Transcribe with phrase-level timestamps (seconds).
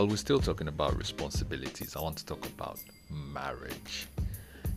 [0.00, 4.06] while we're still talking about responsibilities, I want to talk about marriage.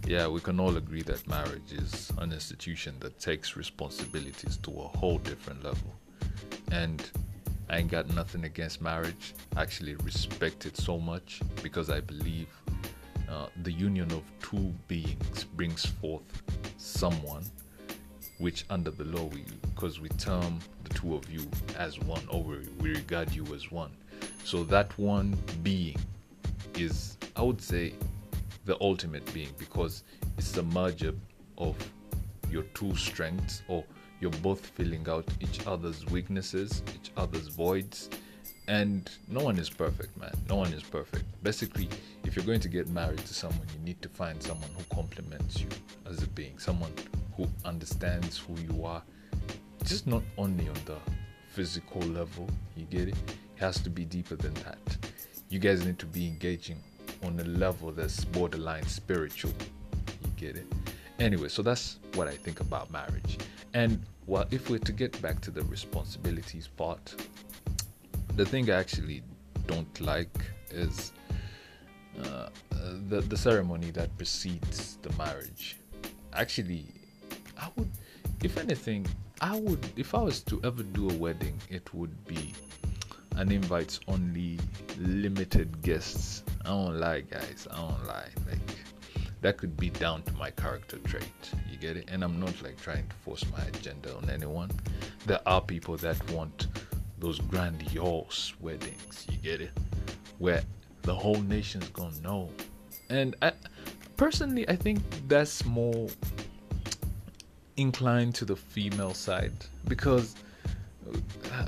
[0.05, 4.97] Yeah, we can all agree that marriage is an institution that takes responsibilities to a
[4.97, 5.95] whole different level.
[6.73, 7.09] And
[7.69, 9.33] I ain't got nothing against marriage.
[9.55, 12.49] I actually respect it so much because I believe
[13.29, 16.43] uh, the union of two beings brings forth
[16.75, 17.45] someone
[18.39, 22.43] which under the law we because we term the two of you as one or
[22.43, 23.91] we, we regard you as one
[24.43, 25.97] so that one being
[26.75, 27.93] is i would say
[28.65, 30.03] the ultimate being because
[30.37, 31.13] it's the merger
[31.57, 31.75] of
[32.49, 33.83] your two strengths or
[34.19, 38.09] you're both filling out each other's weaknesses each other's voids
[38.67, 40.33] and no one is perfect man.
[40.47, 41.25] No one is perfect.
[41.43, 41.89] Basically
[42.23, 45.59] if you're going to get married to someone you need to find someone who complements
[45.59, 45.67] you
[46.09, 46.93] as a being someone
[47.35, 49.01] who understands who you are.
[49.83, 50.97] Just not only on the
[51.49, 53.15] physical level you get it?
[53.27, 54.97] it has to be deeper than that.
[55.49, 56.79] You guys need to be engaging
[57.23, 59.53] on a level that's borderline spiritual.
[60.21, 60.67] You get it?
[61.19, 63.37] Anyway so that's what i think about marriage.
[63.73, 67.15] And well if we're to get back to the responsibilities part
[68.35, 69.21] the thing i actually
[69.67, 70.37] don't like
[70.71, 71.13] is
[72.23, 72.49] uh,
[73.09, 75.77] the the ceremony that precedes the marriage.
[76.33, 76.85] Actually
[77.57, 77.91] I would,
[78.43, 79.07] if anything,
[79.39, 82.53] I would, if I was to ever do a wedding, it would be
[83.35, 84.59] an invites only,
[84.99, 86.43] limited guests.
[86.65, 87.67] I don't lie, guys.
[87.71, 88.29] I don't lie.
[88.49, 88.59] Like,
[89.41, 91.23] that could be down to my character trait.
[91.69, 92.09] You get it?
[92.09, 94.71] And I'm not like trying to force my agenda on anyone.
[95.25, 96.67] There are people that want
[97.19, 99.27] those grandiose weddings.
[99.29, 99.71] You get it?
[100.39, 100.63] Where
[101.01, 102.49] the whole nation's gonna know.
[103.09, 103.51] And I,
[104.17, 106.07] personally, I think that's more
[107.77, 109.53] inclined to the female side
[109.87, 110.35] because
[111.51, 111.67] uh,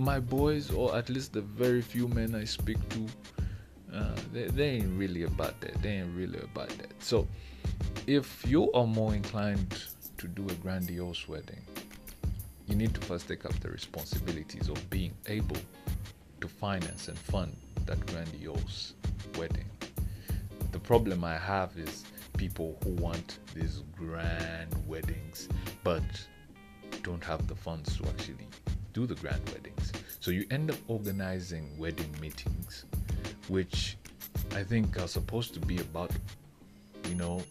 [0.00, 3.06] my boys, or at least the very few men I speak to,
[3.94, 5.80] uh, they, they ain't really about that.
[5.82, 6.90] They ain't really about that.
[7.02, 7.28] So,
[8.06, 9.84] if you are more inclined
[10.18, 11.62] to do a grandiose wedding,
[12.66, 15.56] you need to first take up the responsibilities of being able
[16.40, 17.54] to finance and fund
[17.86, 18.94] that grandiose
[19.36, 19.68] wedding.
[20.72, 22.04] The problem I have is
[22.36, 25.48] people who want these grand weddings
[25.82, 26.02] but
[27.02, 28.46] don't have the funds to actually
[28.92, 29.92] do the grand weddings.
[30.20, 32.84] So you end up organizing wedding meetings,
[33.48, 33.96] which
[34.54, 36.10] I think are supposed to be about,
[37.08, 37.42] you know,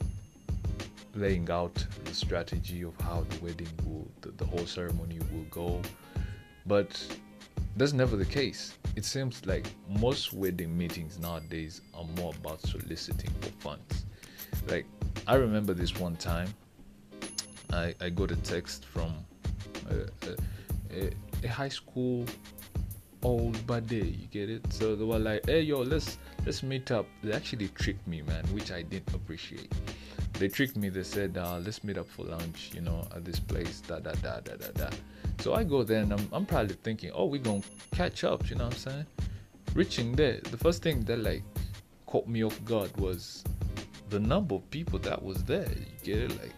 [1.15, 5.81] laying out the strategy of how the wedding will, the, the whole ceremony will go.
[6.65, 7.03] But
[7.77, 8.77] that's never the case.
[8.95, 14.05] It seems like most wedding meetings nowadays are more about soliciting for funds
[14.67, 14.85] like
[15.27, 16.53] I remember this one time
[17.71, 19.13] I, I got a text from
[19.89, 20.27] a,
[20.91, 21.09] a,
[21.43, 22.25] a high school
[23.23, 27.05] old buddy you get it so they were like hey yo let's let's meet up
[27.21, 29.73] they actually tricked me man which i didn't appreciate
[30.39, 33.39] they tricked me they said uh, let's meet up for lunch you know at this
[33.39, 34.89] place da da da da da da
[35.39, 37.61] so i go there and i'm, I'm probably thinking oh we're gonna
[37.93, 39.05] catch up you know what i'm saying
[39.73, 41.43] reaching there the first thing that like
[42.05, 43.43] caught me off guard was
[44.09, 45.67] the number of people that was there.
[45.69, 46.31] You get it?
[46.41, 46.53] Like,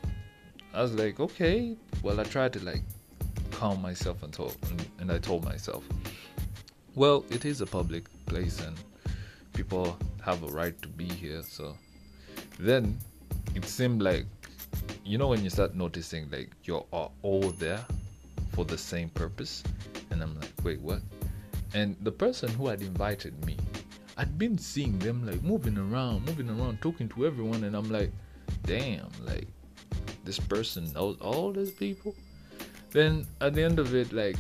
[0.74, 1.75] I was like, okay.
[2.02, 2.84] Well, I tried to like
[3.62, 5.84] calm myself and talk, and, and I told myself,
[6.96, 8.76] well, it is a public place and
[9.54, 9.96] people
[10.26, 11.44] have a right to be here.
[11.44, 11.78] So
[12.58, 12.98] then
[13.54, 14.26] it seemed like,
[15.06, 17.86] you know, when you start noticing like you're all there
[18.54, 19.64] for the same purpose,
[20.10, 21.02] and I'm like, wait, what?
[21.76, 23.58] And the person who had invited me
[24.18, 28.12] I'd been seeing them like moving around, moving around, talking to everyone, and I'm like,
[28.64, 29.48] damn, like
[30.26, 32.16] this person knows all these people.
[32.91, 34.38] Then at the end of it, like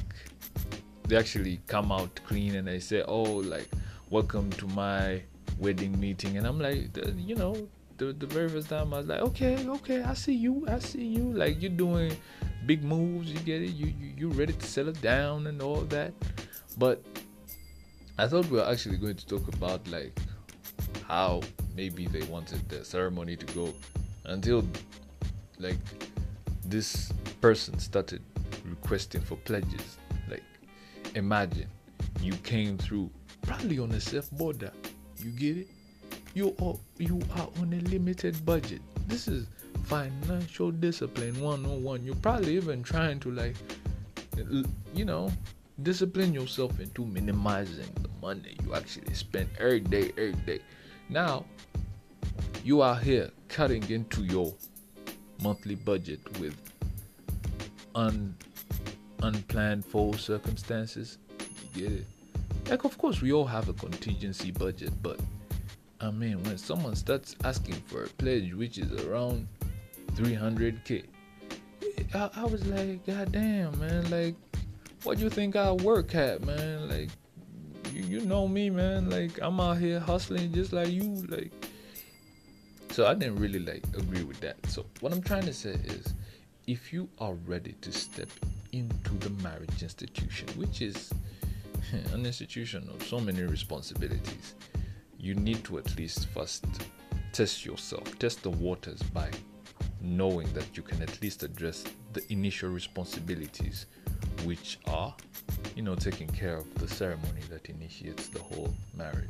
[1.07, 3.69] they actually come out clean and they say, oh, like
[4.09, 5.21] welcome to my
[5.57, 7.67] wedding meeting, and I'm like, you know,
[7.97, 11.05] the, the very first time I was like, okay, okay, I see you, I see
[11.05, 12.11] you, like you're doing
[12.65, 16.13] big moves, you get it, you you you're ready to settle down and all that,
[16.77, 17.01] but
[18.17, 20.17] I thought we were actually going to talk about like
[21.07, 21.41] how
[21.75, 23.73] maybe they wanted the ceremony to go
[24.25, 24.63] until
[25.59, 25.77] like
[26.65, 28.21] this person started
[28.71, 29.97] requesting for pledges.
[30.29, 30.43] Like
[31.15, 31.67] imagine
[32.21, 33.11] you came through
[33.43, 34.71] probably on a safe border.
[35.17, 35.67] You get it?
[36.33, 38.81] You are you are on a limited budget.
[39.07, 39.47] This is
[39.83, 42.03] financial discipline 101.
[42.03, 43.55] You're probably even trying to like
[44.93, 45.31] you know
[45.83, 50.59] discipline yourself into minimizing the money you actually spend every day, every day.
[51.09, 51.45] Now,
[52.63, 54.53] you are here cutting into your
[55.41, 56.55] monthly budget with
[57.95, 58.35] un
[59.21, 61.17] unplanned for circumstances.
[61.73, 62.05] You get it?
[62.69, 65.19] Like, of course, we all have a contingency budget, but
[65.99, 69.47] I mean, when someone starts asking for a pledge, which is around
[70.13, 71.03] 300k,
[72.13, 74.35] I, I was like, God damn, man, like,
[75.03, 76.89] what do you think I work at, man?
[76.89, 77.09] Like,
[77.93, 79.09] you, you know me, man.
[79.09, 81.51] Like, I'm out here hustling just like you, like.
[82.91, 84.57] So I didn't really like agree with that.
[84.67, 86.13] So what I'm trying to say is,
[86.67, 88.29] if you are ready to step
[88.71, 91.11] into the marriage institution, which is
[92.13, 94.55] an institution of so many responsibilities,
[95.17, 96.65] you need to at least first
[97.31, 99.29] test yourself, test the waters by
[100.01, 101.83] knowing that you can at least address
[102.13, 103.85] the initial responsibilities,
[104.43, 105.15] which are,
[105.75, 109.29] you know, taking care of the ceremony that initiates the whole marriage.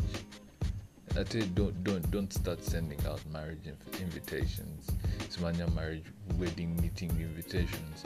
[1.17, 4.87] I tell you, don't don't don't start sending out marriage inv- invitations,
[5.29, 6.05] Smania marriage
[6.37, 8.05] wedding meeting invitations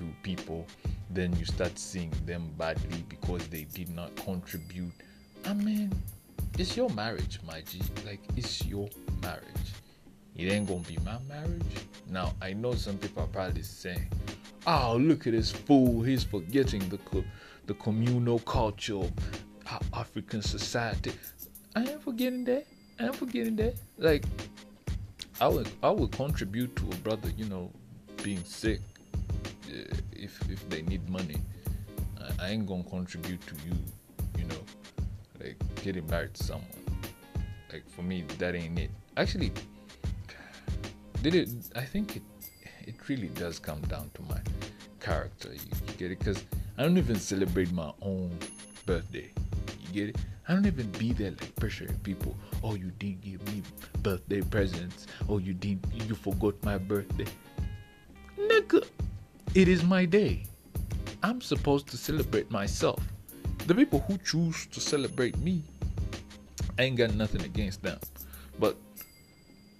[0.00, 0.66] to people.
[1.10, 4.92] Then you start seeing them badly because they did not contribute.
[5.44, 5.92] I mean,
[6.58, 7.80] it's your marriage, my G.
[8.06, 8.88] Like it's your
[9.22, 9.44] marriage.
[10.36, 11.76] It ain't gonna be my marriage.
[12.08, 14.08] Now I know some people are probably saying,
[14.66, 16.02] "Oh, look at this fool!
[16.02, 17.24] He's forgetting the co-
[17.66, 19.12] the communal culture of
[19.92, 21.12] African society."
[21.76, 22.66] I ain't forgetting that.
[22.98, 23.74] I ain't forgetting that.
[23.98, 24.24] Like,
[25.40, 27.70] I would I would contribute to a brother, you know,
[28.22, 28.80] being sick
[30.20, 31.40] if if they need money.
[32.20, 33.74] I, I ain't gonna contribute to you,
[34.38, 34.62] you know,
[35.40, 36.68] like getting married to someone.
[37.72, 38.90] Like for me, that ain't it.
[39.16, 39.52] Actually,
[41.22, 41.48] did it?
[41.76, 42.22] I think it
[42.86, 44.40] it really does come down to my
[45.00, 45.52] character.
[45.52, 46.18] You, you get it?
[46.18, 46.44] Because
[46.76, 48.36] I don't even celebrate my own
[48.86, 49.30] birthday.
[49.80, 50.16] You get it?
[50.48, 52.34] I don't even be there like pressuring people.
[52.64, 53.62] Oh, you didn't give me
[54.02, 55.06] birthday presents.
[55.28, 55.84] Oh, you didn't.
[55.94, 57.26] You forgot my birthday.
[58.36, 58.84] Nigga,
[59.54, 60.44] it is my day.
[61.22, 63.02] I'm supposed to celebrate myself.
[63.66, 65.64] The people who choose to celebrate me,
[66.78, 67.98] I ain't got nothing against them.
[68.58, 68.76] But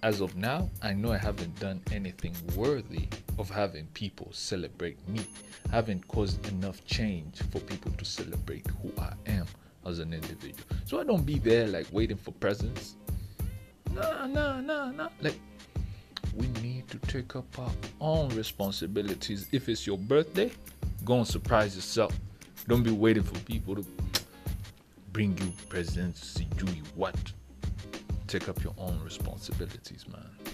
[0.03, 3.07] as of now, I know I haven't done anything worthy
[3.39, 5.21] of having people celebrate me.
[5.71, 9.45] I haven't caused enough change for people to celebrate who I am
[9.85, 10.67] as an individual.
[10.85, 12.97] So I don't be there like waiting for presents.
[13.93, 15.09] No, no, no, no.
[15.21, 15.39] Like
[16.35, 19.47] we need to take up our own responsibilities.
[19.51, 20.51] If it's your birthday,
[21.03, 22.17] go and surprise yourself.
[22.67, 23.85] Don't be waiting for people to
[25.11, 27.15] bring you presents, to do you what.
[28.27, 30.50] Take up your own responsibilities, man.